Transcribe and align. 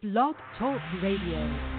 Blog 0.00 0.36
Talk 0.56 0.80
Radio. 1.02 1.77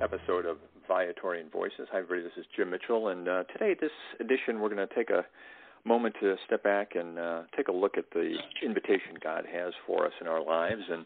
Episode 0.00 0.46
of 0.46 0.58
Viatorian 0.88 1.50
Voices. 1.50 1.88
Hi, 1.92 1.98
everybody. 1.98 2.22
This 2.22 2.38
is 2.38 2.46
Jim 2.56 2.70
Mitchell, 2.70 3.08
and 3.08 3.28
uh, 3.28 3.44
today, 3.44 3.74
this 3.80 3.90
edition, 4.20 4.60
we're 4.60 4.68
going 4.68 4.86
to 4.86 4.94
take 4.94 5.10
a 5.10 5.24
moment 5.84 6.14
to 6.20 6.36
step 6.46 6.62
back 6.62 6.94
and 6.94 7.18
uh, 7.18 7.42
take 7.56 7.68
a 7.68 7.72
look 7.72 7.98
at 7.98 8.04
the 8.12 8.36
invitation 8.64 9.18
God 9.22 9.44
has 9.52 9.72
for 9.86 10.06
us 10.06 10.12
in 10.20 10.26
our 10.26 10.42
lives, 10.42 10.82
and 10.90 11.04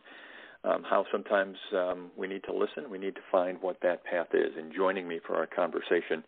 um, 0.65 0.83
how 0.89 1.05
sometimes 1.11 1.57
um, 1.75 2.11
we 2.17 2.27
need 2.27 2.43
to 2.45 2.53
listen. 2.53 2.91
We 2.91 2.99
need 2.99 3.15
to 3.15 3.21
find 3.31 3.61
what 3.61 3.79
that 3.83 4.05
path 4.05 4.29
is. 4.33 4.53
And 4.57 4.73
joining 4.75 5.09
me 5.09 5.21
for 5.27 5.37
our 5.37 5.47
conversation 5.47 6.25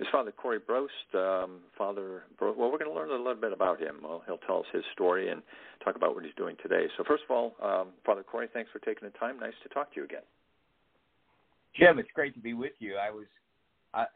is 0.00 0.06
Father 0.12 0.32
Corey 0.32 0.58
Brost. 0.60 1.14
Um, 1.14 1.60
Father, 1.76 2.24
Bro- 2.38 2.54
well, 2.58 2.70
we're 2.70 2.78
going 2.78 2.90
to 2.90 2.96
learn 2.96 3.10
a 3.10 3.16
little 3.16 3.34
bit 3.34 3.52
about 3.52 3.80
him. 3.80 3.96
Well, 4.02 4.22
he'll 4.26 4.38
tell 4.38 4.60
us 4.60 4.66
his 4.72 4.84
story 4.92 5.30
and 5.30 5.42
talk 5.84 5.96
about 5.96 6.14
what 6.14 6.24
he's 6.24 6.34
doing 6.36 6.56
today. 6.62 6.86
So, 6.96 7.04
first 7.06 7.24
of 7.28 7.30
all, 7.30 7.54
um, 7.62 7.88
Father 8.04 8.22
Corey, 8.22 8.48
thanks 8.52 8.70
for 8.72 8.78
taking 8.80 9.08
the 9.08 9.18
time. 9.18 9.38
Nice 9.38 9.54
to 9.62 9.68
talk 9.68 9.92
to 9.94 10.00
you 10.00 10.04
again. 10.04 10.22
Jim, 11.78 11.98
it's 11.98 12.10
great 12.14 12.34
to 12.34 12.40
be 12.40 12.54
with 12.54 12.72
you. 12.78 12.96
I 12.96 13.10
was, 13.10 13.26
I, 13.94 14.06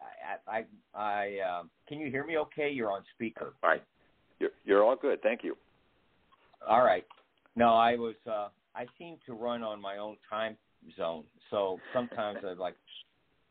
I, 0.48 0.58
I, 0.58 0.64
I 0.94 1.58
um, 1.58 1.70
can 1.88 2.00
you 2.00 2.10
hear 2.10 2.24
me? 2.24 2.36
Okay, 2.38 2.70
you're 2.70 2.90
on 2.90 3.02
speaker. 3.14 3.54
All 3.62 3.70
right, 3.70 3.82
you're, 4.40 4.50
you're 4.64 4.82
all 4.82 4.96
good. 4.96 5.22
Thank 5.22 5.44
you. 5.44 5.56
All 6.68 6.82
right. 6.82 7.04
No, 7.56 7.74
I 7.74 7.96
was. 7.96 8.14
Uh, 8.26 8.48
I 8.74 8.86
seem 8.98 9.16
to 9.26 9.34
run 9.34 9.62
on 9.62 9.80
my 9.80 9.98
own 9.98 10.16
time 10.28 10.56
zone, 10.96 11.24
so 11.50 11.78
sometimes 11.92 12.38
I 12.44 12.54
like, 12.54 12.74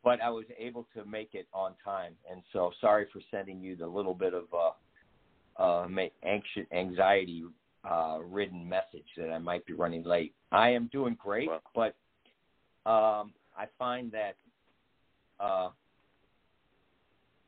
but 0.03 0.21
I 0.21 0.29
was 0.29 0.45
able 0.57 0.87
to 0.95 1.05
make 1.05 1.33
it 1.33 1.47
on 1.53 1.73
time, 1.83 2.13
and 2.29 2.41
so 2.51 2.71
sorry 2.81 3.05
for 3.13 3.21
sending 3.29 3.61
you 3.61 3.75
the 3.75 3.87
little 3.87 4.15
bit 4.15 4.33
of 4.33 4.45
uh, 4.53 5.61
uh, 5.61 5.87
anxious, 6.23 6.65
anxiety 6.73 7.43
uh, 7.89 8.19
ridden 8.23 8.67
message 8.67 9.05
that 9.17 9.31
I 9.31 9.37
might 9.37 9.65
be 9.65 9.73
running 9.73 10.03
late. 10.03 10.33
I 10.51 10.69
am 10.69 10.89
doing 10.91 11.15
great, 11.19 11.49
but 11.75 11.95
um, 12.89 13.33
I 13.57 13.65
find 13.77 14.11
that 14.11 14.35
uh, 15.39 15.69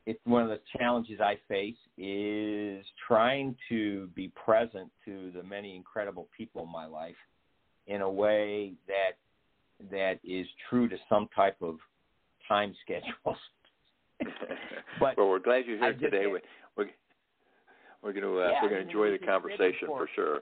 it's 0.06 0.20
one 0.24 0.42
of 0.42 0.48
the 0.48 0.60
challenges 0.78 1.20
I 1.20 1.38
face 1.48 1.76
is 1.96 2.84
trying 3.08 3.56
to 3.68 4.08
be 4.14 4.30
present 4.44 4.90
to 5.06 5.30
the 5.34 5.42
many 5.42 5.74
incredible 5.76 6.28
people 6.36 6.62
in 6.64 6.70
my 6.72 6.86
life 6.86 7.16
in 7.86 8.00
a 8.02 8.10
way 8.10 8.72
that 8.86 9.16
that 9.90 10.18
is 10.24 10.46
true 10.70 10.88
to 10.88 10.96
some 11.08 11.28
type 11.34 11.56
of 11.62 11.78
time 12.48 12.74
schedule. 12.84 13.36
But 15.00 15.16
well, 15.18 15.28
we're 15.28 15.40
glad 15.40 15.66
you're 15.66 15.76
here 15.78 15.92
just 15.92 16.04
today. 16.04 16.22
had- 16.22 16.32
We, 16.32 16.38
we're 16.76 16.86
we're 18.02 18.12
going 18.12 18.22
to 18.24 18.38
uh, 18.40 18.50
Yeah, 18.50 18.62
we're 18.62 18.68
going 18.68 18.82
to 18.82 18.88
enjoy 18.88 19.10
the 19.10 19.18
conversation 19.18 19.88
for 19.88 20.08
sure. 20.14 20.40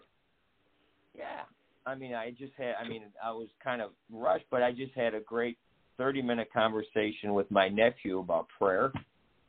Yeah. 1.17 1.43
I 1.87 1.95
mean, 1.95 2.15
I 2.15 2.31
just 2.31 2.53
had, 2.57 2.75
I 2.83 2.89
mean, 2.89 3.03
I 3.23 3.33
was 3.33 3.49
kind 3.63 3.83
of 3.83 3.91
rushed, 4.11 4.45
but 4.51 4.63
I 4.63 4.73
just 4.73 4.95
had 4.95 5.15
a 5.15 5.21
great 5.21 5.59
30 5.99 6.23
minute 6.23 6.49
conversation 6.53 7.35
with 7.35 7.51
my 7.51 7.69
nephew 7.69 8.21
about 8.21 8.47
prayer 8.59 8.93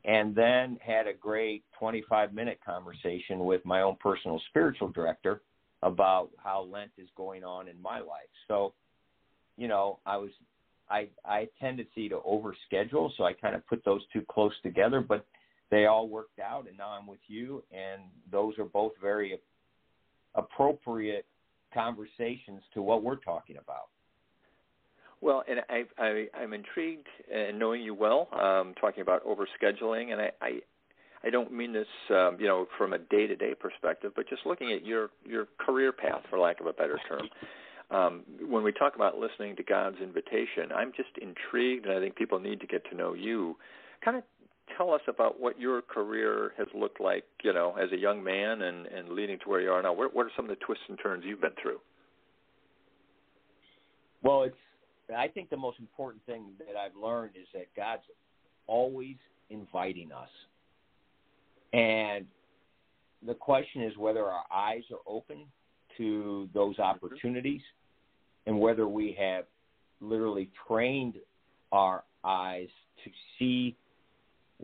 and 0.04 0.34
then 0.34 0.78
had 0.84 1.06
a 1.06 1.12
great 1.12 1.64
25 1.78 2.34
minute 2.34 2.58
conversation 2.64 3.40
with 3.40 3.64
my 3.64 3.82
own 3.82 3.96
personal 4.00 4.40
spiritual 4.50 4.88
director 4.88 5.42
about 5.82 6.30
how 6.42 6.62
Lent 6.70 6.90
is 6.98 7.08
going 7.16 7.44
on 7.44 7.68
in 7.68 7.80
my 7.80 7.98
life. 7.98 8.28
So, 8.48 8.74
you 9.56 9.68
know, 9.68 10.00
I 10.04 10.16
was, 10.16 10.30
I, 10.90 11.08
I 11.24 11.48
tendency 11.60 12.08
to 12.08 12.16
overschedule, 12.16 13.10
so 13.16 13.24
I 13.24 13.32
kind 13.32 13.54
of 13.54 13.66
put 13.66 13.84
those 13.84 14.02
two 14.12 14.22
close 14.28 14.52
together, 14.62 15.00
but 15.00 15.24
they 15.70 15.86
all 15.86 16.08
worked 16.08 16.40
out 16.40 16.66
and 16.68 16.76
now 16.76 16.90
I'm 16.90 17.06
with 17.06 17.20
you 17.26 17.62
and 17.72 18.02
those 18.30 18.58
are 18.58 18.64
both 18.64 18.92
very 19.00 19.38
appropriate 20.34 21.26
conversations 21.74 22.62
to 22.72 22.80
what 22.80 23.02
we're 23.02 23.16
talking 23.16 23.56
about. 23.56 23.88
Well, 25.20 25.42
and 25.48 25.60
I, 25.68 25.84
I 25.98 26.26
I'm 26.38 26.52
intrigued 26.52 27.08
in 27.32 27.58
knowing 27.58 27.82
you 27.82 27.94
well, 27.94 28.28
um, 28.32 28.74
talking 28.80 29.02
about 29.02 29.24
overscheduling, 29.26 30.12
and 30.12 30.20
I. 30.20 30.30
I 30.40 30.60
I 31.26 31.30
don't 31.30 31.50
mean 31.50 31.72
this, 31.72 31.86
um, 32.10 32.36
you 32.38 32.46
know, 32.46 32.66
from 32.76 32.92
a 32.92 32.98
day-to-day 32.98 33.54
perspective, 33.58 34.12
but 34.14 34.28
just 34.28 34.44
looking 34.44 34.74
at 34.74 34.84
your 34.84 35.08
your 35.24 35.48
career 35.56 35.90
path, 35.90 36.20
for 36.28 36.38
lack 36.38 36.60
of 36.60 36.66
a 36.66 36.72
better 36.74 37.00
term. 37.08 37.30
Um, 37.90 38.24
when 38.46 38.62
we 38.62 38.72
talk 38.72 38.94
about 38.94 39.16
listening 39.16 39.56
to 39.56 39.62
God's 39.62 39.96
invitation, 40.02 40.70
I'm 40.76 40.92
just 40.94 41.08
intrigued, 41.16 41.86
and 41.86 41.94
I 41.96 42.00
think 42.00 42.14
people 42.16 42.38
need 42.38 42.60
to 42.60 42.66
get 42.66 42.84
to 42.90 42.94
know 42.94 43.14
you. 43.14 43.56
Kind 44.04 44.18
of 44.18 44.24
tell 44.76 44.92
us 44.92 45.00
about 45.08 45.40
what 45.40 45.60
your 45.60 45.82
career 45.82 46.52
has 46.56 46.66
looked 46.74 47.00
like, 47.00 47.24
you 47.42 47.52
know, 47.52 47.74
as 47.80 47.90
a 47.92 47.96
young 47.96 48.22
man 48.22 48.62
and, 48.62 48.86
and 48.86 49.10
leading 49.10 49.38
to 49.40 49.48
where 49.48 49.60
you 49.60 49.70
are 49.70 49.82
now. 49.82 49.92
What, 49.92 50.14
what 50.14 50.26
are 50.26 50.30
some 50.36 50.44
of 50.44 50.48
the 50.50 50.64
twists 50.64 50.84
and 50.88 50.98
turns 51.02 51.24
you've 51.26 51.40
been 51.40 51.50
through? 51.60 51.78
Well, 54.22 54.44
it's 54.44 54.56
I 55.14 55.28
think 55.28 55.50
the 55.50 55.56
most 55.56 55.78
important 55.78 56.24
thing 56.24 56.44
that 56.58 56.76
I've 56.78 56.96
learned 56.96 57.32
is 57.36 57.46
that 57.52 57.66
God's 57.76 58.02
always 58.66 59.16
inviting 59.50 60.10
us. 60.12 60.30
And 61.72 62.26
the 63.26 63.34
question 63.34 63.82
is 63.82 63.96
whether 63.98 64.24
our 64.24 64.44
eyes 64.52 64.82
are 64.90 65.00
open 65.06 65.44
to 65.98 66.48
those 66.54 66.76
mm-hmm. 66.76 66.82
opportunities 66.82 67.60
and 68.46 68.58
whether 68.58 68.88
we 68.88 69.16
have 69.18 69.44
literally 70.00 70.50
trained 70.66 71.14
our 71.72 72.04
eyes 72.24 72.68
to 73.04 73.10
see 73.38 73.76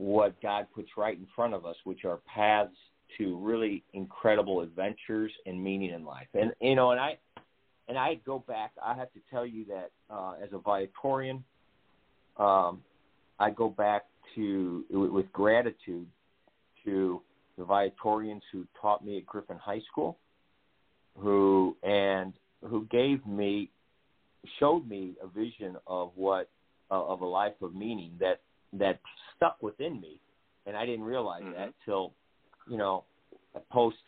what 0.01 0.41
God 0.41 0.67
puts 0.75 0.89
right 0.97 1.15
in 1.15 1.27
front 1.37 1.53
of 1.53 1.67
us, 1.67 1.77
which 1.85 2.07
are 2.07 2.21
paths 2.35 2.73
to 3.19 3.37
really 3.37 3.85
incredible 3.93 4.63
adventures 4.63 5.31
and 5.45 5.63
meaning 5.63 5.91
in 5.91 6.07
life. 6.07 6.27
And 6.33 6.53
you 6.61 6.75
know, 6.75 6.93
and 6.93 7.01
I 7.01 7.19
and 7.87 7.99
I 7.99 8.15
go 8.25 8.39
back. 8.39 8.73
I 8.83 8.95
have 8.95 9.13
to 9.13 9.21
tell 9.31 9.45
you 9.45 9.67
that 9.67 9.91
uh, 10.09 10.35
as 10.43 10.49
a 10.55 10.59
Viatorian, 10.59 11.43
um, 12.39 12.81
I 13.39 13.51
go 13.51 13.69
back 13.69 14.07
to 14.37 14.85
with 14.91 15.31
gratitude 15.33 16.07
to 16.87 17.21
the 17.59 17.65
Viatorians 17.65 18.43
who 18.53 18.67
taught 18.81 19.05
me 19.05 19.19
at 19.19 19.27
Griffin 19.27 19.59
High 19.59 19.83
School, 19.93 20.17
who 21.19 21.77
and 21.83 22.33
who 22.67 22.87
gave 22.87 23.27
me, 23.27 23.69
showed 24.59 24.89
me 24.89 25.17
a 25.23 25.27
vision 25.27 25.77
of 25.87 26.13
what 26.15 26.49
uh, 26.91 27.05
of 27.05 27.21
a 27.21 27.27
life 27.27 27.61
of 27.61 27.75
meaning 27.75 28.13
that 28.19 28.41
that 28.75 29.01
stuck 29.37 29.63
within 29.63 30.01
me, 30.01 30.21
and 30.67 30.77
I 30.77 30.87
didn't 30.87 31.05
realize 31.05 31.43
Mhm. 31.43 31.55
that 31.55 31.75
till, 31.85 32.15
you 32.67 32.77
know, 32.77 33.05
post 33.71 33.99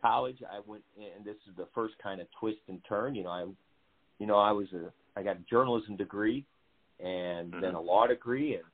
college. 0.00 0.42
I 0.42 0.60
went, 0.60 0.84
and 0.96 1.24
this 1.24 1.36
is 1.46 1.54
the 1.56 1.66
first 1.66 1.98
kind 1.98 2.20
of 2.20 2.30
twist 2.32 2.60
and 2.68 2.82
turn. 2.84 3.14
You 3.14 3.24
know, 3.24 3.30
I, 3.30 3.42
you 4.18 4.26
know, 4.26 4.38
I 4.38 4.52
was 4.52 4.72
a, 4.72 4.92
I 5.16 5.22
got 5.22 5.36
a 5.36 5.40
journalism 5.40 5.96
degree, 5.96 6.44
and 7.00 7.52
then 7.52 7.74
a 7.74 7.80
law 7.80 8.06
degree, 8.06 8.56
and 8.56 8.64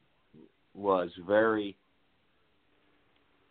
was 0.75 1.11
very, 1.27 1.77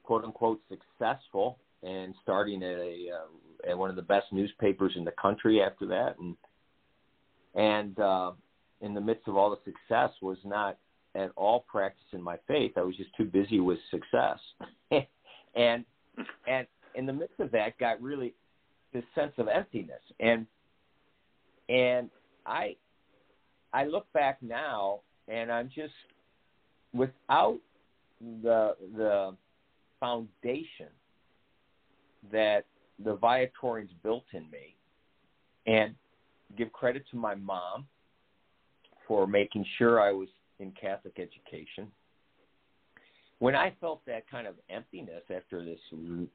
quote 0.03 0.23
unquote, 0.23 0.61
successful, 0.69 1.59
and 1.81 2.15
starting 2.21 2.63
at 2.63 2.77
a 2.77 3.11
uh, 3.11 3.69
at 3.69 3.77
one 3.77 3.89
of 3.89 3.95
the 3.95 4.01
best 4.01 4.31
newspapers 4.31 4.95
in 4.95 5.03
the 5.03 5.11
country 5.11 5.61
after 5.61 5.85
that, 5.85 6.17
and 6.19 6.37
and 7.55 7.99
uh, 7.99 8.31
in 8.81 8.93
the 8.93 9.01
midst 9.01 9.27
of 9.27 9.37
all 9.37 9.49
the 9.49 9.59
success, 9.63 10.11
was 10.21 10.37
not 10.43 10.77
at 11.15 11.31
all 11.35 11.65
practicing 11.67 12.21
my 12.21 12.37
faith. 12.47 12.73
I 12.77 12.81
was 12.81 12.95
just 12.97 13.15
too 13.15 13.25
busy 13.25 13.59
with 13.59 13.77
success, 13.91 14.39
and 15.55 15.85
and 16.47 16.67
in 16.95 17.05
the 17.05 17.13
midst 17.13 17.39
of 17.39 17.51
that, 17.51 17.77
got 17.79 18.01
really 18.01 18.33
this 18.93 19.03
sense 19.15 19.33
of 19.37 19.47
emptiness, 19.47 20.01
and 20.19 20.45
and 21.69 22.09
I 22.45 22.75
I 23.73 23.85
look 23.85 24.11
back 24.13 24.41
now, 24.41 24.99
and 25.27 25.51
I'm 25.51 25.69
just 25.73 25.93
without 26.93 27.59
the 28.41 28.75
the 28.95 29.35
foundation 29.99 30.89
that 32.31 32.65
the 33.03 33.15
Viatorians 33.15 33.91
built 34.03 34.25
in 34.33 34.49
me, 34.51 34.75
and 35.65 35.95
give 36.57 36.71
credit 36.71 37.03
to 37.11 37.17
my 37.17 37.35
mom 37.35 37.87
for 39.07 39.27
making 39.27 39.65
sure 39.77 40.01
I 40.01 40.11
was 40.11 40.29
in 40.59 40.71
Catholic 40.79 41.19
education. 41.19 41.91
When 43.39 43.55
I 43.55 43.73
felt 43.81 44.05
that 44.05 44.29
kind 44.29 44.47
of 44.47 44.55
emptiness 44.69 45.23
after 45.35 45.63
this 45.63 45.79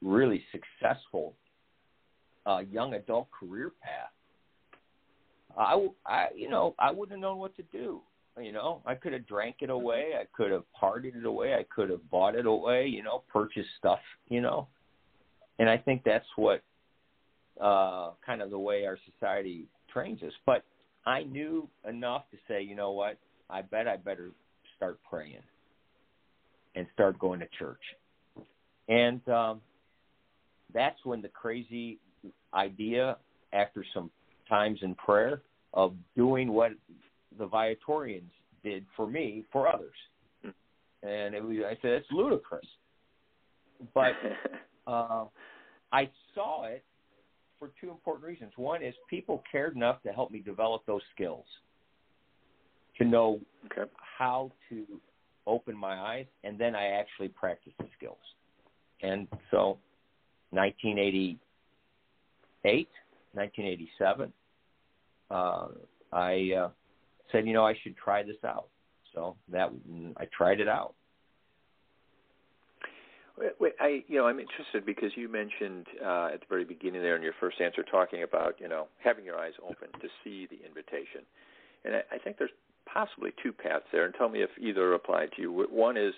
really 0.03 0.45
successful 0.53 1.35
uh, 2.45 2.59
young 2.71 2.95
adult 2.95 3.29
career 3.31 3.73
path, 3.83 4.11
I, 5.57 5.87
I, 6.07 6.27
you 6.37 6.51
know, 6.51 6.75
I 6.79 6.91
wouldn't 6.91 7.13
have 7.13 7.21
known 7.21 7.39
what 7.39 7.57
to 7.57 7.63
do. 7.73 8.01
You 8.41 8.53
know, 8.53 8.83
I 8.87 8.95
could 8.95 9.13
have 9.13 9.27
drank 9.27 9.57
it 9.63 9.71
away. 9.71 10.13
I 10.19 10.25
could 10.37 10.53
have 10.53 10.63
partied 10.81 11.17
it 11.17 11.25
away. 11.25 11.55
I 11.55 11.65
could 11.75 11.91
have 11.91 12.09
bought 12.11 12.37
it 12.37 12.47
away. 12.47 12.87
You 12.87 13.03
know, 13.03 13.25
purchased 13.33 13.69
stuff. 13.79 13.99
You 14.29 14.41
know, 14.41 14.69
and 15.59 15.69
I 15.69 15.77
think 15.77 16.03
that's 16.05 16.27
what 16.37 16.63
uh, 17.61 18.11
kind 18.25 18.41
of 18.43 18.51
the 18.51 18.59
way 18.59 18.87
our 18.87 18.99
society 19.13 19.67
trains 19.93 20.23
us. 20.23 20.33
But 20.47 20.63
I 21.05 21.25
knew 21.25 21.69
enough 21.89 22.31
to 22.31 22.37
say, 22.47 22.63
you 22.63 22.77
know 22.77 22.93
what? 22.93 23.19
I 23.51 23.63
bet 23.63 23.89
I 23.89 23.97
better 23.97 24.31
start 24.77 24.99
praying 25.09 25.43
and 26.75 26.87
start 26.95 27.19
going 27.19 27.41
to 27.41 27.49
church. 27.59 27.81
And 28.89 29.27
um, 29.29 29.61
that's 30.73 30.99
when 31.05 31.21
the 31.21 31.29
crazy 31.29 31.99
idea, 32.55 33.17
after 33.53 33.85
some 33.95 34.11
times 34.49 34.79
in 34.83 34.95
prayer, 34.95 35.43
of 35.75 35.95
doing 36.17 36.53
what 36.53 36.73
the 37.39 37.47
Viatorians 37.47 38.31
did 38.65 38.85
for 38.97 39.07
me 39.07 39.45
for 39.53 39.69
others. 39.69 39.95
And 41.03 41.35
it 41.35 41.43
was, 41.43 41.57
I 41.65 41.75
said, 41.81 41.93
it's 41.93 42.07
ludicrous. 42.11 42.67
But 43.95 44.13
uh, 44.87 45.25
I 45.93 46.11
saw 46.35 46.67
it 46.67 46.85
for 47.59 47.71
two 47.81 47.91
important 47.91 48.27
reasons. 48.27 48.53
One 48.57 48.83
is 48.83 48.95
people 49.09 49.43
cared 49.51 49.77
enough 49.77 50.03
to 50.03 50.11
help 50.11 50.31
me 50.31 50.41
develop 50.41 50.85
those 50.87 51.03
skills, 51.15 51.45
to 52.99 53.05
know 53.05 53.41
okay. 53.67 53.91
how 54.19 54.51
to 54.69 54.85
open 55.47 55.77
my 55.77 55.99
eyes, 55.99 56.27
and 56.45 56.59
then 56.59 56.75
I 56.75 56.89
actually 56.89 57.29
practiced 57.29 57.77
the 57.79 57.87
skills. 57.97 58.19
And 59.03 59.29
so, 59.51 59.79
1988, 60.51 62.89
1987, 63.33 64.33
uh, 65.31 65.69
I 66.13 66.51
uh, 66.59 66.71
said, 67.31 67.47
you 67.47 67.53
know, 67.53 67.65
I 67.65 67.75
should 67.83 67.97
try 67.97 68.23
this 68.23 68.37
out. 68.45 68.67
So 69.15 69.37
that 69.51 69.71
I 70.17 70.27
tried 70.37 70.61
it 70.61 70.69
out. 70.69 70.95
Wait, 73.61 73.73
I, 73.81 74.03
you 74.09 74.19
know, 74.19 74.27
I'm 74.27 74.41
interested 74.41 74.85
because 74.85 75.13
you 75.17 75.29
mentioned 75.29 75.87
uh, 76.05 76.31
at 76.35 76.41
the 76.41 76.47
very 76.49 76.65
beginning 76.65 77.03
there 77.03 77.17
in 77.17 77.23
your 77.23 77.35
first 77.39 77.61
answer 77.61 77.85
talking 77.85 78.25
about, 78.25 78.61
you 78.61 78.69
know, 78.69 78.89
having 79.03 79.25
your 79.25 79.39
eyes 79.39 79.53
open 79.63 79.89
to 80.01 80.09
see 80.23 80.47
the 80.51 80.59
invitation, 80.67 81.23
and 81.85 81.97
I, 81.97 82.03
I 82.13 82.19
think 82.19 82.37
there's 82.37 82.51
possibly 82.93 83.31
two 83.43 83.53
paths 83.53 83.85
there. 83.93 84.05
And 84.05 84.15
tell 84.15 84.29
me 84.29 84.43
if 84.43 84.51
either 84.61 84.95
apply 84.95 85.27
to 85.37 85.43
you. 85.43 85.67
One 85.71 85.97
is, 85.97 86.15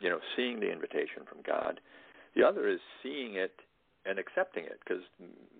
you 0.00 0.10
know, 0.10 0.18
seeing 0.36 0.60
the 0.60 0.70
invitation 0.70 1.24
from 1.28 1.38
God. 1.46 1.80
The 2.36 2.42
other 2.42 2.68
is 2.68 2.80
seeing 3.02 3.34
it 3.34 3.52
and 4.04 4.18
accepting 4.18 4.64
it 4.64 4.80
because 4.84 5.02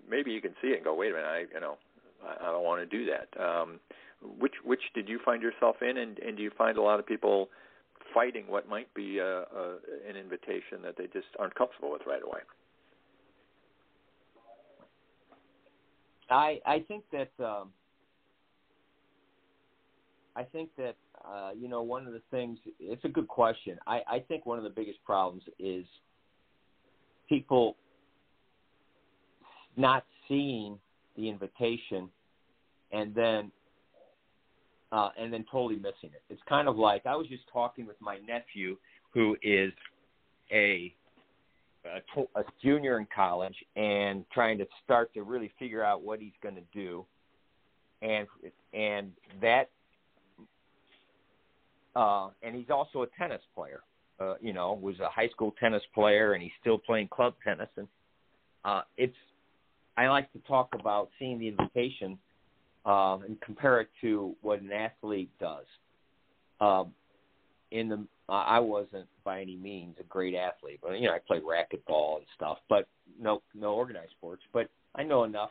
maybe 0.08 0.30
you 0.30 0.40
can 0.40 0.54
see 0.60 0.68
it 0.68 0.76
and 0.76 0.84
go, 0.84 0.94
wait 0.94 1.12
a 1.12 1.14
minute, 1.14 1.26
I, 1.26 1.38
you 1.54 1.60
know, 1.60 1.76
I, 2.24 2.48
I 2.48 2.52
don't 2.52 2.64
want 2.64 2.80
to 2.80 2.86
do 2.86 3.06
that. 3.10 3.28
Um, 3.42 3.80
which 4.38 4.54
which 4.64 4.82
did 4.94 5.08
you 5.08 5.18
find 5.24 5.42
yourself 5.42 5.76
in, 5.82 5.96
and, 5.98 6.18
and 6.18 6.36
do 6.36 6.42
you 6.42 6.50
find 6.56 6.78
a 6.78 6.82
lot 6.82 7.00
of 7.00 7.06
people 7.06 7.48
fighting 8.14 8.44
what 8.46 8.68
might 8.68 8.92
be 8.94 9.18
a, 9.18 9.40
a, 9.40 9.78
an 10.08 10.16
invitation 10.16 10.82
that 10.82 10.96
they 10.96 11.06
just 11.06 11.26
aren't 11.38 11.54
comfortable 11.54 11.90
with 11.90 12.02
right 12.06 12.22
away? 12.22 12.40
I 16.30 16.60
I 16.64 16.84
think 16.86 17.04
that 17.10 17.30
um, 17.44 17.70
I 20.34 20.44
think 20.44 20.70
that 20.78 20.96
uh, 21.26 21.50
you 21.58 21.68
know 21.68 21.82
one 21.82 22.06
of 22.06 22.12
the 22.12 22.22
things. 22.30 22.58
It's 22.80 23.04
a 23.04 23.08
good 23.08 23.28
question. 23.28 23.78
I 23.86 24.00
I 24.08 24.18
think 24.26 24.46
one 24.46 24.58
of 24.58 24.64
the 24.64 24.70
biggest 24.70 25.02
problems 25.04 25.42
is 25.58 25.84
people 27.28 27.76
not 29.76 30.04
seeing 30.28 30.78
the 31.16 31.28
invitation 31.28 32.08
and 32.92 33.14
then 33.14 33.50
uh, 34.92 35.08
and 35.18 35.32
then 35.32 35.44
totally 35.50 35.76
missing 35.76 36.10
it. 36.14 36.22
It's 36.28 36.42
kind 36.48 36.68
of 36.68 36.76
like 36.76 37.06
I 37.06 37.16
was 37.16 37.26
just 37.26 37.44
talking 37.52 37.86
with 37.86 38.00
my 38.00 38.18
nephew, 38.26 38.76
who 39.12 39.36
is 39.42 39.72
a 40.52 40.94
a, 41.84 42.20
a 42.38 42.44
junior 42.62 43.00
in 43.00 43.08
college 43.14 43.56
and 43.74 44.24
trying 44.32 44.56
to 44.58 44.66
start 44.84 45.12
to 45.14 45.22
really 45.22 45.50
figure 45.58 45.82
out 45.82 46.02
what 46.02 46.20
he's 46.20 46.32
going 46.42 46.54
to 46.54 46.62
do, 46.72 47.04
and 48.02 48.26
and 48.72 49.12
that 49.40 49.70
uh, 51.94 52.28
and 52.42 52.54
he's 52.54 52.70
also 52.70 53.02
a 53.02 53.06
tennis 53.18 53.42
player. 53.54 53.80
Uh, 54.20 54.34
you 54.40 54.52
know, 54.52 54.78
was 54.80 55.00
a 55.00 55.08
high 55.08 55.28
school 55.28 55.54
tennis 55.58 55.82
player, 55.94 56.34
and 56.34 56.42
he's 56.42 56.52
still 56.60 56.78
playing 56.78 57.08
club 57.08 57.34
tennis. 57.42 57.68
And 57.76 57.88
uh, 58.64 58.82
it's 58.96 59.16
I 59.96 60.08
like 60.08 60.32
to 60.32 60.38
talk 60.40 60.68
about 60.78 61.10
seeing 61.18 61.38
the 61.38 61.48
invitation 61.48 62.18
um, 62.84 63.22
and 63.26 63.40
compare 63.40 63.80
it 63.80 63.88
to 64.00 64.34
what 64.42 64.60
an 64.60 64.72
athlete 64.72 65.30
does. 65.40 65.66
Um, 66.60 66.92
in 67.70 67.88
the, 67.88 68.06
I 68.28 68.60
wasn't 68.60 69.06
by 69.24 69.40
any 69.40 69.56
means 69.56 69.96
a 69.98 70.04
great 70.04 70.34
athlete, 70.34 70.80
but 70.82 70.92
you 70.92 71.08
know 71.08 71.14
I 71.14 71.18
played 71.26 71.42
racquetball 71.42 72.18
and 72.18 72.26
stuff, 72.36 72.58
but 72.68 72.86
no 73.20 73.42
no 73.54 73.74
organized 73.74 74.12
sports. 74.12 74.42
But 74.52 74.68
I 74.94 75.02
know 75.02 75.24
enough 75.24 75.50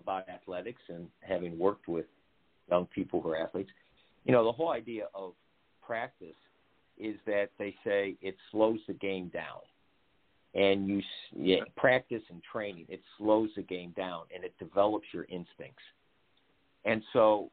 about 0.00 0.28
athletics 0.28 0.80
and 0.88 1.06
having 1.20 1.58
worked 1.58 1.86
with 1.86 2.06
young 2.70 2.86
people 2.86 3.20
who 3.20 3.30
are 3.30 3.36
athletes. 3.36 3.70
You 4.24 4.32
know 4.32 4.44
the 4.44 4.52
whole 4.52 4.70
idea 4.70 5.04
of 5.14 5.32
practice 5.90 6.36
is 6.98 7.16
that 7.26 7.50
they 7.58 7.74
say 7.84 8.16
it 8.20 8.36
slows 8.50 8.78
the 8.86 8.94
game 8.94 9.28
down 9.28 9.60
and 10.54 10.88
you 10.88 11.00
yeah, 11.36 11.62
practice 11.76 12.22
and 12.30 12.42
training 12.52 12.84
it 12.88 13.00
slows 13.16 13.48
the 13.56 13.62
game 13.62 13.92
down 13.96 14.22
and 14.34 14.44
it 14.44 14.52
develops 14.58 15.06
your 15.12 15.24
instincts 15.24 15.82
and 16.84 17.02
so, 17.12 17.50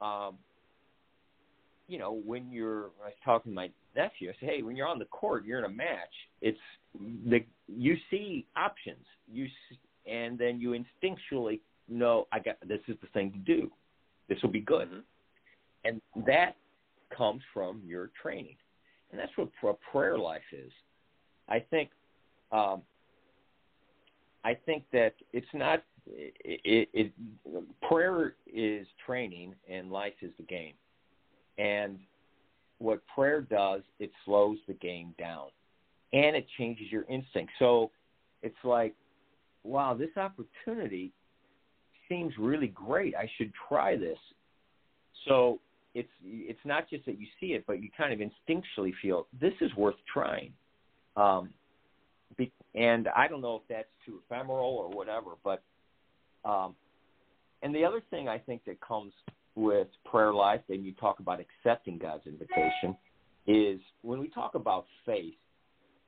um, 0.00 0.36
you 1.86 1.98
know, 1.98 2.20
when 2.24 2.50
you're, 2.50 2.86
I 3.02 3.06
was 3.06 3.12
talking 3.24 3.52
to 3.52 3.56
my 3.56 3.70
nephew, 3.96 4.30
I 4.30 4.34
said, 4.40 4.48
hey, 4.48 4.62
when 4.62 4.76
you're 4.76 4.86
on 4.86 4.98
the 4.98 5.06
court, 5.06 5.44
you're 5.44 5.58
in 5.58 5.64
a 5.64 5.70
match. 5.70 6.12
It's 6.42 6.58
the 7.26 7.40
you 7.66 7.96
see 8.10 8.46
options, 8.56 9.04
you 9.30 9.46
see, 9.46 9.78
and 10.10 10.38
then 10.38 10.60
you 10.60 10.70
instinctually 10.70 11.60
know, 11.88 12.26
I 12.32 12.38
got 12.40 12.56
this 12.66 12.80
is 12.88 12.96
the 13.00 13.08
thing 13.08 13.32
to 13.32 13.38
do. 13.38 13.70
This 14.28 14.38
will 14.42 14.50
be 14.50 14.60
good, 14.60 14.88
mm-hmm. 14.88 14.98
and 15.84 16.00
that 16.26 16.56
comes 17.16 17.42
from 17.52 17.82
your 17.84 18.10
training, 18.20 18.56
and 19.10 19.20
that's 19.20 19.32
what 19.36 19.50
a 19.70 19.90
prayer 19.92 20.18
life 20.18 20.42
is. 20.52 20.72
I 21.48 21.60
think, 21.60 21.90
um, 22.52 22.82
I 24.44 24.54
think 24.54 24.84
that 24.92 25.14
it's 25.32 25.46
not 25.54 25.82
it, 26.10 26.88
it, 26.92 27.12
prayer 27.82 28.34
is 28.46 28.86
training 29.04 29.54
and 29.68 29.90
life 29.90 30.14
is 30.22 30.32
the 30.38 30.44
game. 30.44 30.74
And 31.58 31.98
what 32.78 33.00
prayer 33.06 33.40
does, 33.40 33.82
it 33.98 34.10
slows 34.24 34.58
the 34.66 34.74
game 34.74 35.14
down 35.18 35.48
and 36.12 36.36
it 36.36 36.46
changes 36.56 36.90
your 36.90 37.04
instinct. 37.08 37.52
So 37.58 37.90
it's 38.42 38.56
like, 38.64 38.94
wow, 39.64 39.94
this 39.94 40.16
opportunity 40.16 41.12
seems 42.08 42.32
really 42.38 42.68
great. 42.68 43.14
I 43.14 43.28
should 43.36 43.52
try 43.68 43.96
this. 43.96 44.18
So 45.26 45.60
it's 45.94 46.08
it's 46.24 46.60
not 46.64 46.88
just 46.88 47.06
that 47.06 47.18
you 47.18 47.26
see 47.40 47.48
it, 47.48 47.64
but 47.66 47.82
you 47.82 47.88
kind 47.96 48.12
of 48.12 48.20
instinctually 48.20 48.92
feel 49.00 49.26
this 49.40 49.54
is 49.60 49.74
worth 49.76 49.96
trying. 50.12 50.52
Um, 51.16 51.50
be, 52.36 52.52
and 52.74 53.08
I 53.08 53.26
don't 53.26 53.40
know 53.40 53.56
if 53.56 53.62
that's 53.68 53.88
too 54.06 54.20
ephemeral 54.24 54.76
or 54.76 54.90
whatever, 54.90 55.30
but 55.42 55.62
um, 56.44 56.74
and 57.62 57.74
the 57.74 57.84
other 57.84 58.02
thing 58.10 58.28
I 58.28 58.38
think 58.38 58.64
that 58.66 58.80
comes 58.80 59.12
with 59.54 59.88
prayer 60.04 60.32
life, 60.32 60.60
and 60.68 60.84
you 60.84 60.92
talk 60.92 61.18
about 61.18 61.40
accepting 61.40 61.98
God's 61.98 62.26
invitation, 62.26 62.96
is 63.46 63.80
when 64.02 64.20
we 64.20 64.28
talk 64.28 64.54
about 64.54 64.86
faith, 65.04 65.34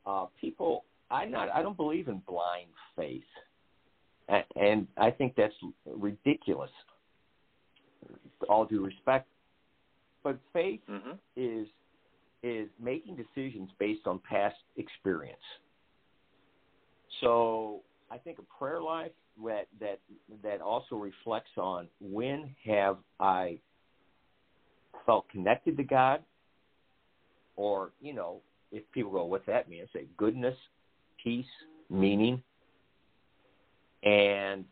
uh, 0.07 0.27
people, 0.41 0.85
I 1.11 1.25
not, 1.25 1.49
I 1.53 1.63
don't 1.63 1.77
believe 1.77 2.07
in 2.07 2.23
blind 2.29 2.69
faith, 2.97 3.23
and, 4.29 4.45
and 4.55 4.87
I 4.97 5.11
think 5.11 5.35
that's 5.37 5.55
ridiculous. 5.85 6.71
All 8.49 8.65
due 8.65 8.85
respect, 8.85 9.27
but 10.23 10.39
faith 10.53 10.81
mm-hmm. 10.89 11.13
is 11.37 11.67
is 12.43 12.69
making 12.83 13.17
decisions 13.17 13.71
based 13.79 14.07
on 14.07 14.19
past 14.29 14.57
experience. 14.77 15.37
So 17.21 17.81
I 18.11 18.19
think 18.19 18.39
a 18.39 18.59
prayer 18.59 18.81
life 18.81 19.13
that 19.43 19.67
that 19.81 19.99
that 20.43 20.61
also 20.61 20.97
reflects 20.97 21.51
on 21.57 21.89
when 22.01 22.55
have 22.65 22.99
I 23.19 23.59
felt 25.07 25.29
connected 25.29 25.77
to 25.77 25.83
God, 25.83 26.23
or 27.57 27.93
you 28.01 28.15
know, 28.15 28.41
if 28.73 28.91
people 28.93 29.13
go, 29.13 29.25
"What's 29.25 29.47
that 29.47 29.69
mean?" 29.69 29.83
I 29.83 29.99
say, 29.99 30.07
"Goodness, 30.17 30.57
peace, 31.23 31.47
meaning," 31.89 32.43
and 34.03 34.65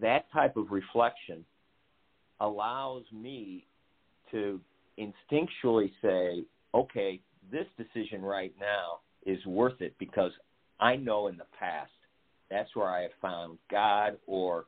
that 0.00 0.30
type 0.32 0.56
of 0.56 0.70
reflection 0.70 1.44
allows 2.40 3.04
me 3.12 3.66
to 4.30 4.60
instinctually 4.98 5.90
say, 6.02 6.44
"Okay, 6.74 7.20
this 7.50 7.66
decision 7.76 8.22
right 8.22 8.54
now 8.60 9.00
is 9.24 9.44
worth 9.46 9.80
it 9.80 9.94
because 9.98 10.32
I 10.80 10.96
know 10.96 11.28
in 11.28 11.36
the 11.36 11.46
past 11.58 11.90
that's 12.50 12.74
where 12.74 12.88
I 12.88 13.02
have 13.02 13.12
found 13.20 13.58
God 13.70 14.18
or 14.26 14.66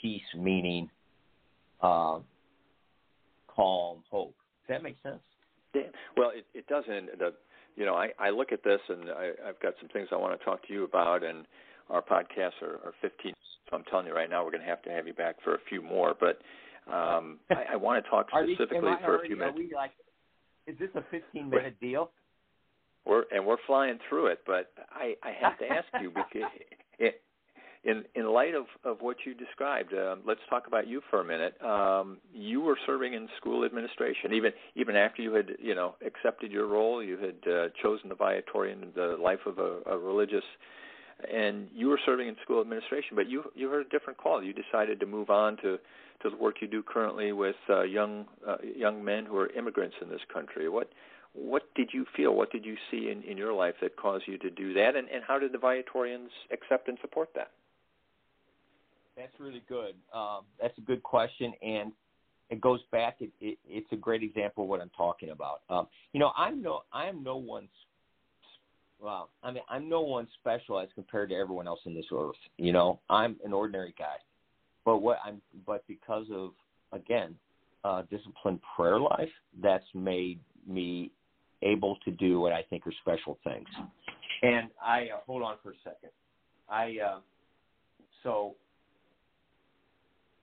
peace, 0.00 0.22
meaning 0.34 0.90
uh, 1.82 2.18
calm, 3.48 4.02
hope. 4.10 4.34
Does 4.66 4.76
that 4.76 4.82
make 4.82 4.96
sense? 5.02 5.20
Well, 6.16 6.30
it, 6.34 6.46
it 6.54 6.66
doesn't. 6.66 7.18
The, 7.18 7.34
you 7.76 7.84
know, 7.84 7.94
I, 7.94 8.08
I 8.18 8.30
look 8.30 8.52
at 8.52 8.64
this 8.64 8.80
and 8.88 9.10
I, 9.10 9.30
I've 9.48 9.60
got 9.60 9.74
some 9.80 9.88
things 9.90 10.08
I 10.10 10.16
want 10.16 10.38
to 10.38 10.44
talk 10.44 10.66
to 10.66 10.72
you 10.72 10.84
about, 10.84 11.22
and 11.22 11.46
our 11.90 12.02
podcasts 12.02 12.60
are, 12.62 12.80
are 12.84 12.94
15. 13.00 13.32
So 13.70 13.76
I'm 13.76 13.84
telling 13.84 14.06
you 14.06 14.14
right 14.14 14.30
now, 14.30 14.44
we're 14.44 14.50
going 14.50 14.62
to 14.62 14.68
have 14.68 14.82
to 14.82 14.90
have 14.90 15.06
you 15.06 15.12
back 15.12 15.36
for 15.44 15.54
a 15.54 15.58
few 15.68 15.82
more. 15.82 16.14
But 16.18 16.38
um, 16.92 17.38
I, 17.50 17.74
I 17.74 17.76
want 17.76 18.02
to 18.02 18.10
talk 18.10 18.28
specifically 18.30 18.90
I, 18.90 19.04
for 19.04 19.16
a 19.16 19.26
few 19.26 19.36
minutes. 19.36 19.58
Like, 19.74 19.92
is 20.66 20.78
this 20.78 20.90
a 20.94 21.02
15 21.10 21.48
minute 21.48 21.76
deal? 21.80 22.10
We're 23.06 23.24
and 23.32 23.46
we're 23.46 23.56
flying 23.66 23.98
through 24.08 24.26
it, 24.28 24.40
but 24.46 24.70
I, 24.90 25.14
I 25.22 25.32
have 25.40 25.58
to 25.58 25.66
ask 25.66 25.86
you 26.02 26.10
because 26.14 26.50
it, 26.98 27.22
in 27.84 28.04
in 28.14 28.26
light 28.30 28.54
of 28.54 28.66
of 28.84 28.98
what 29.00 29.16
you 29.24 29.34
described, 29.34 29.94
um, 29.94 30.20
let's 30.26 30.40
talk 30.50 30.66
about 30.66 30.86
you 30.86 31.00
for 31.10 31.20
a 31.20 31.24
minute. 31.24 31.54
Um, 31.62 32.18
you 32.32 32.60
were 32.60 32.76
serving 32.86 33.14
in 33.14 33.28
school 33.38 33.64
administration, 33.64 34.34
even 34.34 34.52
even 34.74 34.96
after 34.96 35.22
you 35.22 35.32
had 35.32 35.50
you 35.58 35.74
know 35.74 35.94
accepted 36.04 36.52
your 36.52 36.66
role. 36.66 37.02
You 37.02 37.16
had 37.16 37.50
uh, 37.50 37.68
chosen 37.82 38.08
the 38.08 38.14
Viatorian, 38.14 38.92
the 38.94 39.16
life 39.20 39.40
of 39.46 39.58
a, 39.58 39.80
a 39.86 39.96
religious, 39.96 40.44
and 41.32 41.68
you 41.74 41.88
were 41.88 42.00
serving 42.04 42.28
in 42.28 42.36
school 42.42 42.60
administration. 42.60 43.16
But 43.16 43.28
you 43.28 43.44
you 43.54 43.68
heard 43.68 43.86
a 43.86 43.88
different 43.88 44.18
call. 44.18 44.42
You 44.42 44.52
decided 44.52 45.00
to 45.00 45.06
move 45.06 45.30
on 45.30 45.56
to 45.58 45.78
to 46.22 46.30
the 46.30 46.36
work 46.36 46.56
you 46.60 46.68
do 46.68 46.82
currently 46.82 47.32
with 47.32 47.56
uh, 47.68 47.82
young 47.82 48.26
uh, 48.46 48.56
young 48.76 49.04
men 49.04 49.24
who 49.26 49.36
are 49.36 49.50
immigrants 49.50 49.96
in 50.00 50.08
this 50.08 50.20
country. 50.32 50.68
What 50.68 50.90
what 51.34 51.62
did 51.74 51.90
you 51.92 52.04
feel? 52.16 52.34
What 52.34 52.50
did 52.50 52.64
you 52.64 52.76
see 52.90 53.10
in, 53.10 53.22
in 53.22 53.36
your 53.36 53.52
life 53.52 53.74
that 53.82 53.96
caused 53.96 54.24
you 54.26 54.38
to 54.38 54.50
do 54.50 54.74
that? 54.74 54.96
And, 54.96 55.08
and 55.08 55.22
how 55.26 55.38
did 55.38 55.52
the 55.52 55.58
Viatorians 55.58 56.30
accept 56.50 56.88
and 56.88 56.98
support 57.00 57.28
that? 57.34 57.50
That's 59.16 59.32
really 59.38 59.62
good. 59.68 59.94
Um, 60.14 60.42
that's 60.60 60.76
a 60.78 60.80
good 60.80 61.02
question, 61.02 61.52
and 61.60 61.92
it 62.50 62.60
goes 62.60 62.80
back. 62.92 63.16
It, 63.20 63.30
it, 63.40 63.58
it's 63.68 63.90
a 63.92 63.96
great 63.96 64.22
example 64.22 64.64
of 64.64 64.70
what 64.70 64.80
I'm 64.80 64.90
talking 64.96 65.30
about. 65.30 65.62
Um, 65.68 65.88
you 66.12 66.20
know, 66.20 66.30
I'm 66.36 66.62
no, 66.62 66.82
I 66.92 67.06
am 67.06 67.22
no 67.22 67.36
one's. 67.36 67.68
Well, 69.00 69.30
I 69.42 69.52
mean, 69.52 69.62
I'm 69.68 69.88
no 69.88 70.00
one 70.00 70.26
special 70.40 70.80
as 70.80 70.88
compared 70.94 71.30
to 71.30 71.36
everyone 71.36 71.68
else 71.68 71.80
in 71.86 71.94
this 71.94 72.06
earth. 72.12 72.36
You 72.56 72.72
know, 72.72 73.00
I'm 73.08 73.36
an 73.44 73.52
ordinary 73.52 73.94
guy, 73.96 74.16
but 74.84 74.98
what 74.98 75.18
I'm, 75.24 75.40
but 75.66 75.86
because 75.86 76.26
of 76.32 76.50
again, 76.92 77.36
uh, 77.84 78.02
disciplined 78.10 78.60
prayer 78.76 78.98
life, 78.98 79.30
that's 79.62 79.84
made 79.94 80.40
me 80.66 81.12
able 81.62 81.96
to 82.04 82.10
do 82.10 82.40
what 82.40 82.52
I 82.52 82.62
think 82.62 82.86
are 82.86 82.92
special 83.00 83.38
things. 83.44 83.68
And 84.42 84.68
I 84.84 85.08
uh, 85.14 85.20
hold 85.26 85.42
on 85.42 85.56
for 85.62 85.70
a 85.70 85.76
second. 85.84 86.10
I 86.68 86.96
uh, 87.04 87.20
so 88.22 88.56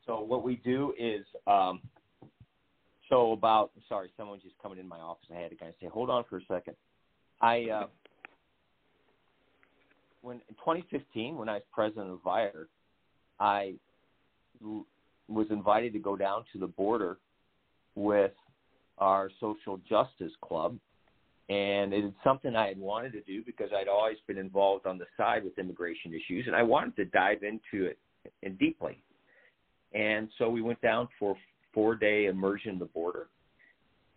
so 0.06 0.22
what 0.22 0.44
we 0.44 0.56
do 0.58 0.94
is, 1.00 1.26
um, 1.48 1.82
so 3.10 3.32
about 3.32 3.72
sorry, 3.90 4.10
someone 4.18 4.40
just 4.42 4.56
coming 4.62 4.80
in 4.80 4.88
my 4.88 5.00
office. 5.00 5.26
I 5.32 5.40
had 5.40 5.60
kind 5.60 5.70
of 5.70 5.76
say, 5.82 5.88
hold 5.88 6.10
on 6.10 6.24
for 6.30 6.38
a 6.38 6.46
second. 6.48 6.76
I 7.42 7.66
uh, 7.72 7.88
when 10.26 10.38
in 10.50 10.56
2015, 10.56 11.38
when 11.38 11.48
I 11.48 11.54
was 11.54 11.62
president 11.72 12.10
of 12.10 12.20
Viator, 12.24 12.68
I 13.40 13.76
was 15.28 15.46
invited 15.52 15.94
to 15.94 16.00
go 16.00 16.16
down 16.16 16.44
to 16.52 16.60
the 16.60 16.68
border 16.68 17.18
with 17.94 18.32
our 18.98 19.30
social 19.40 19.80
justice 19.88 20.32
club, 20.42 20.78
and 21.50 21.94
it 21.94 22.04
is 22.04 22.12
something 22.24 22.56
I 22.56 22.68
had 22.68 22.80
wanted 22.80 23.12
to 23.14 23.22
do 23.22 23.44
because 23.46 23.70
I'd 23.76 23.88
always 23.88 24.18
been 24.26 24.40
involved 24.40 24.88
on 24.88 24.98
the 24.98 25.06
side 25.16 25.44
with 25.44 25.60
immigration 25.60 26.12
issues, 26.12 26.48
and 26.48 26.56
I 26.56 26.64
wanted 26.64 26.96
to 26.96 27.06
dive 27.06 27.44
into 27.44 27.86
it 27.86 28.00
in 28.42 28.56
deeply. 28.56 28.98
And 29.94 30.30
so 30.40 30.50
we 30.50 30.64
went 30.64 30.82
down 30.82 31.08
for 31.20 31.38
four 31.72 31.96
day 31.96 32.26
immersion 32.26 32.72
in 32.72 32.80
the 32.80 32.86
border. 32.86 33.28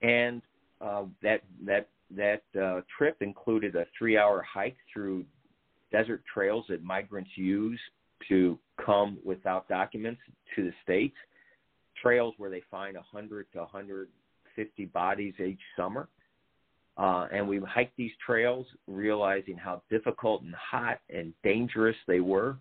And 0.01 0.41
uh, 0.81 1.05
that 1.23 1.43
that 1.67 1.89
that 2.17 2.43
uh, 2.59 2.81
trip 2.97 3.19
included 3.21 3.77
a 3.77 3.85
three 3.99 4.17
hour 4.17 4.43
hike 4.43 4.77
through 4.93 5.25
desert 5.91 6.23
trails 6.33 6.65
that 6.69 6.83
migrants 6.83 7.31
use 7.37 7.81
to 8.29 8.59
come 8.85 9.19
without 9.25 9.69
documents 9.69 10.21
to 10.57 10.65
the 10.65 10.73
states. 10.83 11.17
Trails 12.03 12.35
where 12.39 12.51
they 12.51 12.63
find 12.71 12.97
100 12.97 13.47
to 13.53 13.59
150 13.59 14.85
bodies 14.87 15.35
each 15.45 15.61
summer. 15.77 16.09
Uh, 16.97 17.29
and 17.33 17.47
we 17.47 17.61
hiked 17.61 17.97
these 17.97 18.11
trails, 18.25 18.67
realizing 18.89 19.57
how 19.57 19.81
difficult 19.89 20.43
and 20.43 20.55
hot 20.55 20.99
and 21.09 21.33
dangerous 21.45 21.97
they 22.09 22.19
were. 22.19 22.57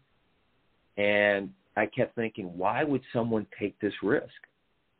And 0.97 1.49
I 1.75 1.87
kept 1.87 2.15
thinking, 2.15 2.55
why 2.55 2.83
would 2.83 3.01
someone 3.11 3.47
take 3.59 3.79
this 3.79 3.93
risk? 4.03 4.29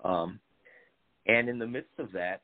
Um, 0.04 0.40
and 1.28 1.50
in 1.50 1.60
the 1.60 1.68
midst 1.68 2.00
of 2.00 2.12
that 2.14 2.42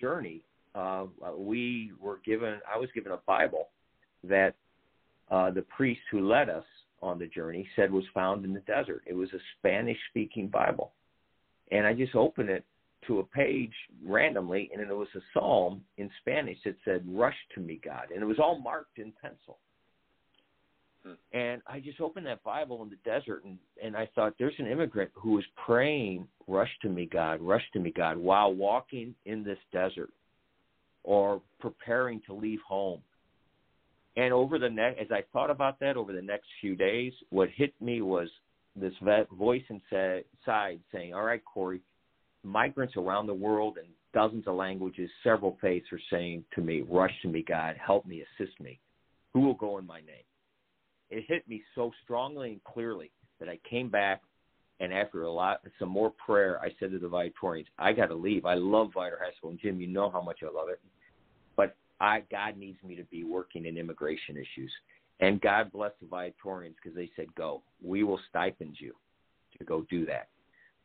journey, 0.00 0.42
uh, 0.74 1.06
we 1.36 1.92
were 2.00 2.18
given, 2.24 2.60
I 2.72 2.78
was 2.78 2.88
given 2.94 3.12
a 3.12 3.18
Bible 3.26 3.68
that 4.24 4.54
uh, 5.30 5.50
the 5.50 5.62
priest 5.62 6.00
who 6.10 6.28
led 6.28 6.48
us 6.48 6.64
on 7.02 7.18
the 7.18 7.26
journey 7.26 7.68
said 7.76 7.92
was 7.92 8.04
found 8.14 8.44
in 8.44 8.54
the 8.54 8.60
desert. 8.60 9.02
It 9.06 9.14
was 9.14 9.28
a 9.32 9.38
Spanish 9.58 9.98
speaking 10.10 10.48
Bible. 10.48 10.92
And 11.70 11.86
I 11.86 11.94
just 11.94 12.14
opened 12.14 12.50
it 12.50 12.64
to 13.06 13.18
a 13.18 13.24
page 13.24 13.72
randomly, 14.04 14.70
and 14.72 14.80
it 14.80 14.94
was 14.94 15.08
a 15.14 15.20
psalm 15.32 15.82
in 15.98 16.10
Spanish 16.20 16.58
that 16.64 16.76
said, 16.84 17.04
Rush 17.06 17.36
to 17.54 17.60
me, 17.60 17.80
God. 17.84 18.06
And 18.12 18.22
it 18.22 18.26
was 18.26 18.38
all 18.38 18.58
marked 18.58 18.98
in 18.98 19.12
pencil. 19.20 19.58
And 21.32 21.60
I 21.66 21.80
just 21.80 22.00
opened 22.00 22.26
that 22.26 22.42
Bible 22.42 22.82
in 22.82 22.88
the 22.88 22.96
desert 23.04 23.44
and, 23.44 23.58
and 23.82 23.96
I 23.96 24.08
thought, 24.14 24.34
there's 24.38 24.54
an 24.58 24.66
immigrant 24.66 25.10
who 25.14 25.32
was 25.32 25.44
praying, 25.66 26.26
rush 26.46 26.70
to 26.82 26.88
me, 26.88 27.06
God, 27.10 27.40
rush 27.42 27.64
to 27.74 27.80
me, 27.80 27.92
God, 27.94 28.16
while 28.16 28.54
walking 28.54 29.14
in 29.26 29.44
this 29.44 29.58
desert 29.72 30.10
or 31.02 31.42
preparing 31.60 32.22
to 32.26 32.32
leave 32.32 32.60
home. 32.66 33.00
And 34.16 34.32
over 34.32 34.58
the 34.58 34.70
next, 34.70 35.00
as 35.00 35.08
I 35.10 35.24
thought 35.32 35.50
about 35.50 35.80
that 35.80 35.96
over 35.96 36.12
the 36.12 36.22
next 36.22 36.46
few 36.60 36.76
days, 36.76 37.12
what 37.30 37.48
hit 37.50 37.74
me 37.80 38.00
was 38.00 38.28
this 38.76 38.94
voice 39.32 39.62
inside 39.68 40.80
saying, 40.92 41.14
all 41.14 41.24
right, 41.24 41.44
Corey, 41.44 41.80
migrants 42.42 42.94
around 42.96 43.26
the 43.26 43.34
world 43.34 43.78
in 43.78 43.88
dozens 44.12 44.46
of 44.46 44.54
languages, 44.54 45.10
several 45.22 45.58
faiths 45.60 45.86
are 45.92 46.00
saying 46.10 46.44
to 46.54 46.60
me, 46.60 46.82
rush 46.88 47.12
to 47.22 47.28
me, 47.28 47.44
God, 47.46 47.76
help 47.84 48.06
me, 48.06 48.22
assist 48.22 48.60
me. 48.60 48.78
Who 49.32 49.40
will 49.40 49.54
go 49.54 49.78
in 49.78 49.86
my 49.86 49.98
name? 50.00 50.24
it 51.10 51.24
hit 51.28 51.46
me 51.48 51.62
so 51.74 51.92
strongly 52.02 52.52
and 52.52 52.64
clearly 52.64 53.10
that 53.40 53.48
I 53.48 53.58
came 53.68 53.88
back 53.88 54.22
and 54.80 54.92
after 54.92 55.22
a 55.22 55.30
lot 55.30 55.60
some 55.78 55.88
more 55.88 56.12
prayer 56.24 56.60
I 56.60 56.68
said 56.80 56.90
to 56.90 56.98
the 56.98 57.08
Viatorians, 57.08 57.68
I 57.78 57.92
gotta 57.92 58.14
leave. 58.14 58.44
I 58.44 58.54
love 58.54 58.90
Viator 58.94 59.18
High 59.22 59.34
School 59.36 59.50
and 59.50 59.60
Jim, 59.60 59.80
you 59.80 59.86
know 59.86 60.10
how 60.10 60.22
much 60.22 60.40
I 60.42 60.46
love 60.46 60.68
it. 60.68 60.80
I 62.00 62.22
God 62.30 62.56
needs 62.56 62.82
me 62.82 62.96
to 62.96 63.04
be 63.04 63.24
working 63.24 63.66
in 63.66 63.78
immigration 63.78 64.36
issues. 64.36 64.72
And 65.20 65.40
God 65.40 65.70
bless 65.72 65.92
the 66.00 66.08
Viatorians 66.08 66.76
because 66.82 66.96
they 66.96 67.10
said, 67.16 67.34
Go. 67.34 67.62
We 67.82 68.02
will 68.02 68.20
stipend 68.28 68.76
you 68.78 68.94
to 69.58 69.64
go 69.64 69.86
do 69.88 70.04
that. 70.06 70.28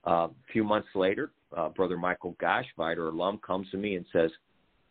Uh, 0.06 0.28
a 0.28 0.32
few 0.52 0.64
months 0.64 0.90
later, 0.96 1.32
uh, 1.56 1.70
Brother 1.70 1.98
Michael 1.98 2.36
Gosch, 2.40 2.68
Viator 2.78 3.10
alum, 3.10 3.40
comes 3.46 3.70
to 3.72 3.78
me 3.78 3.96
and 3.96 4.06
says, 4.14 4.32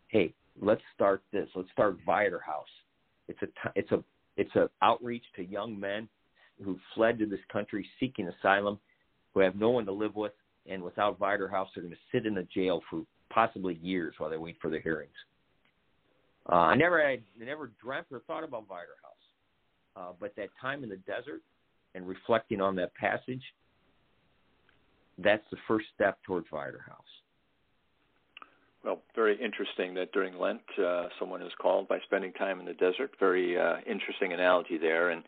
Hey, 0.08 0.34
let's 0.60 0.82
start 0.94 1.22
this. 1.32 1.48
Let's 1.54 1.70
start 1.70 1.98
Viator 2.04 2.40
House. 2.40 2.66
It's 3.28 3.40
a 3.42 3.46
t- 3.46 3.72
it's 3.76 3.92
a 3.92 4.02
it's 4.36 4.54
an 4.54 4.68
outreach 4.82 5.24
to 5.36 5.44
young 5.44 5.78
men 5.78 6.08
who 6.64 6.78
fled 6.94 7.18
to 7.18 7.26
this 7.26 7.40
country 7.52 7.86
seeking 8.00 8.28
asylum, 8.28 8.78
who 9.34 9.40
have 9.40 9.56
no 9.56 9.70
one 9.70 9.86
to 9.86 9.92
live 9.92 10.16
with, 10.16 10.32
and 10.66 10.82
without 10.82 11.18
Viator 11.18 11.48
House, 11.48 11.68
they're 11.74 11.82
going 11.82 11.94
to 11.94 12.00
sit 12.12 12.26
in 12.26 12.38
a 12.38 12.42
jail 12.44 12.82
for 12.90 13.02
possibly 13.30 13.74
years 13.82 14.14
while 14.18 14.30
they 14.30 14.36
wait 14.36 14.56
for 14.60 14.70
their 14.70 14.80
hearings. 14.80 15.12
Uh, 16.50 16.54
I 16.54 16.74
never, 16.76 17.04
I 17.04 17.18
never 17.38 17.70
dreamt 17.82 18.06
or 18.10 18.20
thought 18.20 18.44
about 18.44 18.66
Viator 18.68 18.96
House, 19.02 19.14
uh, 19.96 20.12
but 20.18 20.34
that 20.36 20.48
time 20.60 20.82
in 20.82 20.88
the 20.88 20.96
desert 20.96 21.42
and 21.94 22.08
reflecting 22.08 22.60
on 22.60 22.74
that 22.76 22.94
passage, 22.94 23.42
that's 25.18 25.44
the 25.50 25.58
first 25.66 25.86
step 25.94 26.18
towards 26.24 26.46
Viator 26.50 26.84
House. 26.86 27.02
Well, 28.84 29.02
very 29.14 29.34
interesting 29.42 29.92
that 29.94 30.12
during 30.12 30.38
Lent 30.38 30.60
uh, 30.82 31.08
someone 31.18 31.42
is 31.42 31.52
called 31.60 31.88
by 31.88 31.98
spending 32.06 32.32
time 32.34 32.60
in 32.60 32.66
the 32.66 32.74
desert. 32.74 33.10
Very 33.18 33.58
uh, 33.58 33.76
interesting 33.86 34.32
analogy 34.32 34.78
there. 34.78 35.10
And 35.10 35.24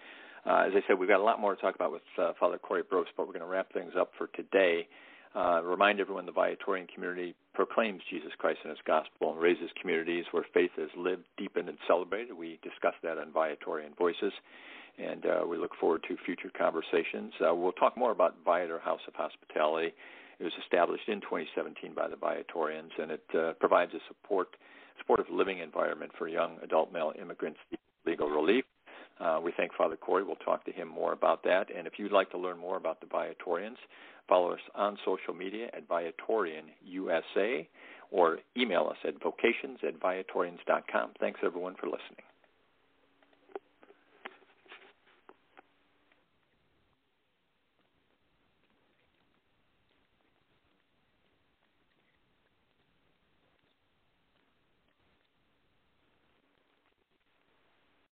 uh, 0.46 0.64
as 0.66 0.72
I 0.74 0.80
said, 0.86 0.98
we've 0.98 1.08
got 1.08 1.20
a 1.20 1.22
lot 1.24 1.40
more 1.40 1.54
to 1.54 1.60
talk 1.60 1.74
about 1.74 1.92
with 1.92 2.02
uh, 2.16 2.32
Father 2.38 2.58
Corey 2.58 2.82
Brost, 2.82 3.08
but 3.16 3.26
we're 3.26 3.32
going 3.32 3.44
to 3.44 3.50
wrap 3.50 3.72
things 3.72 3.92
up 3.98 4.12
for 4.16 4.28
today. 4.28 4.88
Uh, 5.34 5.62
remind 5.62 6.00
everyone 6.00 6.26
the 6.26 6.32
Viatorian 6.32 6.88
community 6.92 7.34
proclaims 7.54 8.02
Jesus 8.10 8.32
Christ 8.38 8.58
and 8.64 8.70
His 8.70 8.80
gospel 8.84 9.32
and 9.32 9.40
raises 9.40 9.70
communities 9.80 10.24
where 10.32 10.44
faith 10.52 10.72
is 10.76 10.90
lived, 10.96 11.22
deepened, 11.38 11.68
and 11.68 11.78
celebrated. 11.86 12.32
We 12.36 12.58
discuss 12.62 12.94
that 13.02 13.18
on 13.18 13.32
Viatorian 13.32 13.96
Voices, 13.96 14.32
and 14.98 15.24
uh, 15.24 15.46
we 15.46 15.56
look 15.56 15.72
forward 15.80 16.04
to 16.08 16.16
future 16.26 16.50
conversations. 16.56 17.32
Uh, 17.40 17.54
we'll 17.54 17.72
talk 17.72 17.96
more 17.96 18.10
about 18.10 18.34
Viator 18.44 18.80
House 18.80 19.00
of 19.06 19.14
Hospitality 19.14 19.94
it 20.40 20.44
was 20.44 20.52
established 20.64 21.06
in 21.06 21.20
2017 21.20 21.92
by 21.94 22.08
the 22.08 22.16
Viatorians, 22.16 22.92
and 22.98 23.10
it 23.12 23.24
uh, 23.36 23.52
provides 23.60 23.92
a 23.92 24.00
support 24.08 24.56
supportive 24.98 25.26
living 25.30 25.58
environment 25.58 26.12
for 26.16 26.28
young 26.28 26.56
adult 26.62 26.92
male 26.92 27.12
immigrants 27.20 27.58
seeking 27.70 27.84
legal 28.06 28.28
relief. 28.28 28.64
Uh, 29.20 29.38
we 29.42 29.52
thank 29.56 29.74
Father 29.74 29.96
Corey. 29.96 30.24
We'll 30.24 30.36
talk 30.36 30.64
to 30.64 30.72
him 30.72 30.88
more 30.88 31.12
about 31.12 31.42
that. 31.44 31.66
And 31.76 31.86
if 31.86 31.94
you'd 31.98 32.12
like 32.12 32.30
to 32.30 32.38
learn 32.38 32.58
more 32.58 32.76
about 32.76 33.00
the 33.00 33.06
Viatorians, 33.06 33.76
follow 34.28 34.52
us 34.52 34.60
on 34.74 34.96
social 35.04 35.34
media 35.34 35.68
at 35.74 35.86
Viatorian 35.88 36.64
USA 36.84 37.68
or 38.10 38.38
email 38.56 38.88
us 38.90 38.96
at 39.04 39.22
vocations 39.22 39.78
at 39.86 40.00
viatorians.com. 40.00 41.10
Thanks, 41.20 41.40
everyone, 41.44 41.74
for 41.74 41.86
listening. 41.86 42.29